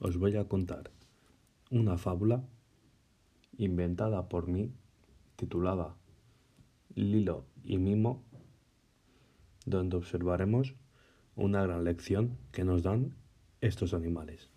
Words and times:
os 0.00 0.16
voy 0.16 0.36
a 0.36 0.48
contar 0.48 0.90
una 1.70 1.98
fábula 1.98 2.42
inventada 3.58 4.28
por 4.28 4.48
mí 4.48 4.72
titulada 5.36 5.94
Lilo 6.94 7.44
y 7.62 7.76
Mimo, 7.78 8.22
donde 9.66 9.96
observaremos 9.96 10.74
una 11.36 11.62
gran 11.62 11.84
lección 11.84 12.38
que 12.50 12.64
nos 12.64 12.82
dan 12.82 13.14
estos 13.60 13.92
animales. 13.92 14.48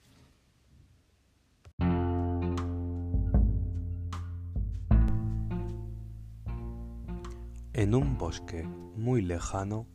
En 7.74 7.93
un 7.93 8.18
bosque 8.18 8.64
muy 8.64 9.21
lejano, 9.21 9.88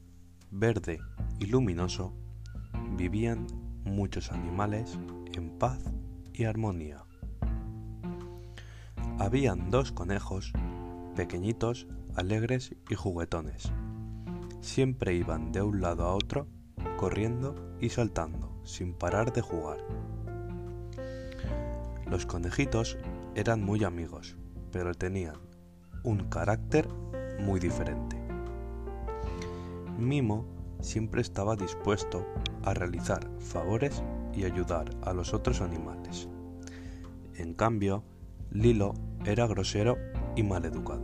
verde 0.51 1.01
y 1.39 1.47
luminoso, 1.47 2.20
vivían 2.97 3.47
muchos 3.85 4.33
animales 4.33 4.99
en 5.35 5.51
paz 5.59 5.79
y 6.33 6.45
armonía. 6.45 7.05
Habían 9.19 9.71
dos 9.71 9.93
conejos, 9.93 10.53
pequeñitos, 11.15 11.87
alegres 12.15 12.75
y 12.89 12.95
juguetones. 12.95 13.71
Siempre 14.61 15.15
iban 15.15 15.53
de 15.53 15.63
un 15.63 15.81
lado 15.81 16.05
a 16.05 16.15
otro, 16.15 16.47
corriendo 16.97 17.55
y 17.81 17.91
saltando, 17.91 18.61
sin 18.65 18.95
parar 18.95 19.33
de 19.33 19.43
jugar. 19.43 19.79
Los 22.07 22.27
conejitos 22.27 22.99
eran 23.35 23.63
muy 23.63 23.85
amigos, 23.85 24.37
pero 24.73 24.95
tenían 24.95 25.37
un 26.03 26.29
carácter 26.29 26.89
muy 27.41 27.61
diferente. 27.61 28.17
Mimo 29.99 30.47
siempre 30.81 31.21
estaba 31.21 31.57
dispuesto 31.57 32.27
a 32.63 32.75
realizar 32.75 33.29
favores 33.39 34.03
y 34.35 34.45
ayudar 34.45 34.91
a 35.03 35.13
los 35.13 35.35
otros 35.35 35.61
animales. 35.61 36.29
En 37.35 37.55
cambio, 37.55 38.05
Lilo 38.51 38.95
era 39.25 39.47
grosero 39.47 39.97
y 40.37 40.43
maleducado. 40.43 41.03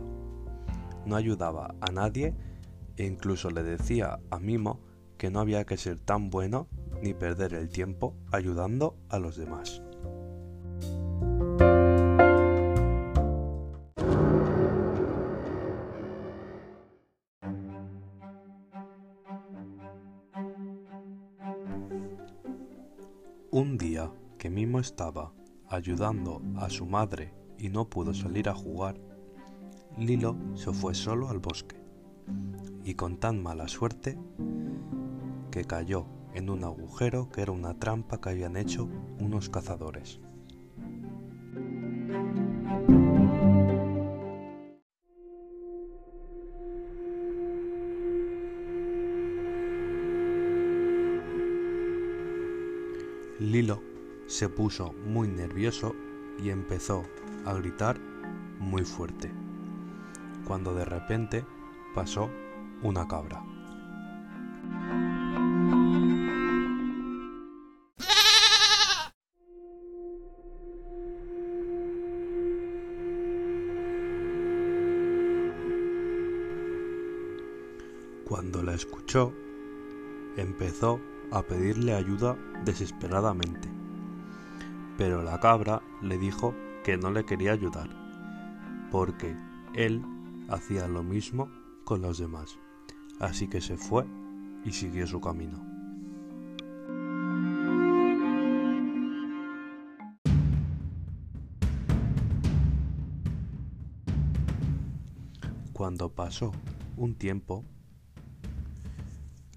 No 1.05 1.15
ayudaba 1.15 1.75
a 1.81 1.91
nadie 1.91 2.35
e 2.97 3.05
incluso 3.05 3.49
le 3.49 3.63
decía 3.63 4.19
a 4.29 4.39
Mimo 4.39 4.79
que 5.17 5.31
no 5.31 5.39
había 5.39 5.65
que 5.65 5.77
ser 5.77 5.99
tan 5.99 6.29
bueno 6.29 6.67
ni 7.01 7.13
perder 7.13 7.53
el 7.53 7.69
tiempo 7.69 8.15
ayudando 8.31 8.97
a 9.09 9.19
los 9.19 9.37
demás. 9.37 9.81
Un 23.49 23.77
día 23.77 24.11
que 24.37 24.49
Mimo 24.49 24.77
estaba 24.79 25.31
ayudando 25.69 26.41
a 26.57 26.69
su 26.69 26.85
madre 26.85 27.33
y 27.57 27.69
no 27.69 27.89
pudo 27.89 28.13
salir 28.13 28.49
a 28.49 28.53
jugar, 28.53 28.99
Lilo 29.97 30.35
se 30.55 30.73
fue 30.73 30.93
solo 30.93 31.29
al 31.29 31.39
bosque 31.39 31.81
y 32.83 32.95
con 32.95 33.15
tan 33.15 33.41
mala 33.41 33.69
suerte 33.69 34.19
que 35.49 35.63
cayó 35.63 36.07
en 36.33 36.49
un 36.49 36.65
agujero 36.65 37.29
que 37.29 37.41
era 37.41 37.53
una 37.53 37.79
trampa 37.79 38.19
que 38.19 38.29
habían 38.31 38.57
hecho 38.57 38.89
unos 39.21 39.49
cazadores. 39.49 40.19
Lilo 53.39 53.83
se 54.25 54.49
puso 54.49 54.93
muy 55.05 55.27
nervioso 55.27 55.95
y 56.39 56.49
empezó 56.49 57.05
a 57.45 57.53
gritar 57.53 57.99
muy 58.59 58.83
fuerte, 58.83 59.31
cuando 60.45 60.73
de 60.73 60.85
repente 60.85 61.45
pasó 61.93 62.31
una 62.81 63.07
cabra. 63.07 63.43
Cuando 78.25 78.63
la 78.63 78.73
escuchó, 78.73 79.31
empezó 80.35 80.99
a 81.31 81.43
pedirle 81.43 81.93
ayuda 81.93 82.37
desesperadamente. 82.63 83.69
Pero 84.97 85.23
la 85.23 85.39
cabra 85.39 85.81
le 86.01 86.17
dijo 86.17 86.55
que 86.83 86.97
no 86.97 87.11
le 87.11 87.25
quería 87.25 87.51
ayudar, 87.51 87.89
porque 88.91 89.35
él 89.73 90.01
hacía 90.49 90.87
lo 90.87 91.03
mismo 91.03 91.49
con 91.83 92.01
los 92.01 92.17
demás. 92.17 92.57
Así 93.19 93.47
que 93.47 93.61
se 93.61 93.77
fue 93.77 94.05
y 94.63 94.71
siguió 94.71 95.07
su 95.07 95.19
camino. 95.21 95.63
Cuando 105.73 106.09
pasó 106.09 106.51
un 106.95 107.13
tiempo, 107.15 107.63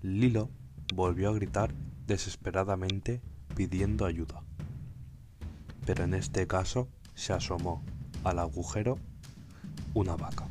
Lilo 0.02 0.50
volvió 0.94 1.30
a 1.30 1.34
gritar 1.34 1.72
desesperadamente 2.06 3.20
pidiendo 3.54 4.06
ayuda. 4.06 4.42
Pero 5.86 6.04
en 6.04 6.14
este 6.14 6.46
caso 6.46 6.88
se 7.14 7.32
asomó 7.32 7.82
al 8.24 8.38
agujero 8.38 8.98
una 9.94 10.16
vaca. 10.16 10.46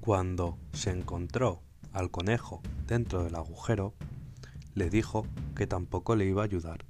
Cuando 0.00 0.58
se 0.74 0.90
encontró 0.90 1.62
al 1.94 2.10
conejo 2.10 2.60
dentro 2.86 3.24
del 3.24 3.36
agujero, 3.36 3.94
le 4.74 4.90
dijo 4.90 5.26
que 5.56 5.66
tampoco 5.66 6.14
le 6.14 6.26
iba 6.26 6.42
a 6.42 6.44
ayudar, 6.44 6.84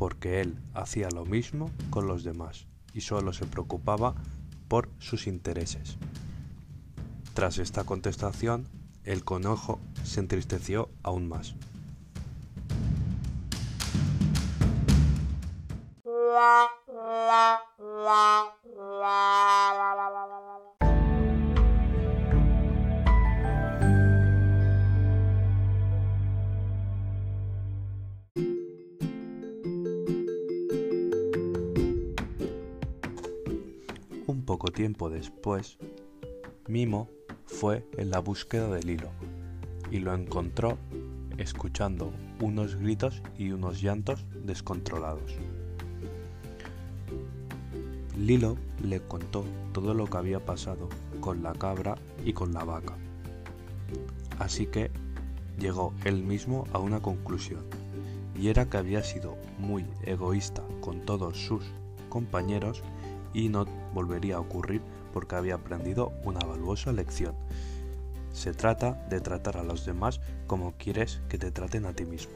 porque 0.00 0.40
él 0.40 0.56
hacía 0.72 1.10
lo 1.10 1.26
mismo 1.26 1.70
con 1.90 2.06
los 2.06 2.24
demás 2.24 2.64
y 2.94 3.02
solo 3.02 3.34
se 3.34 3.44
preocupaba 3.44 4.14
por 4.66 4.88
sus 4.98 5.26
intereses. 5.26 5.98
Tras 7.34 7.58
esta 7.58 7.84
contestación, 7.84 8.66
el 9.04 9.24
conejo 9.24 9.78
se 10.02 10.20
entristeció 10.20 10.88
aún 11.02 11.28
más. 11.28 11.54
Poco 34.50 34.72
tiempo 34.72 35.08
después, 35.10 35.78
Mimo 36.66 37.08
fue 37.46 37.86
en 37.96 38.10
la 38.10 38.18
búsqueda 38.18 38.66
del 38.66 38.90
hilo 38.90 39.10
y 39.92 40.00
lo 40.00 40.12
encontró 40.12 40.76
escuchando 41.38 42.12
unos 42.40 42.74
gritos 42.74 43.22
y 43.38 43.52
unos 43.52 43.80
llantos 43.80 44.26
descontrolados. 44.44 45.36
Lilo 48.18 48.56
le 48.82 48.98
contó 48.98 49.44
todo 49.72 49.94
lo 49.94 50.06
que 50.06 50.16
había 50.16 50.44
pasado 50.44 50.88
con 51.20 51.44
la 51.44 51.52
cabra 51.52 51.94
y 52.24 52.32
con 52.32 52.52
la 52.52 52.64
vaca. 52.64 52.96
Así 54.40 54.66
que 54.66 54.90
llegó 55.60 55.94
él 56.04 56.24
mismo 56.24 56.66
a 56.72 56.80
una 56.80 57.00
conclusión, 57.00 57.62
y 58.34 58.48
era 58.48 58.68
que 58.68 58.78
había 58.78 59.04
sido 59.04 59.36
muy 59.60 59.86
egoísta 60.02 60.64
con 60.80 61.02
todos 61.02 61.38
sus 61.38 61.62
compañeros 62.08 62.82
y 63.32 63.48
no 63.48 63.64
volvería 63.92 64.36
a 64.36 64.40
ocurrir 64.40 64.82
porque 65.12 65.36
había 65.36 65.56
aprendido 65.56 66.12
una 66.24 66.40
valuosa 66.40 66.92
lección. 66.92 67.34
Se 68.32 68.52
trata 68.52 69.04
de 69.10 69.20
tratar 69.20 69.56
a 69.56 69.64
los 69.64 69.84
demás 69.84 70.20
como 70.46 70.74
quieres 70.78 71.20
que 71.28 71.38
te 71.38 71.50
traten 71.50 71.84
a 71.86 71.92
ti 71.92 72.04
mismo. 72.04 72.32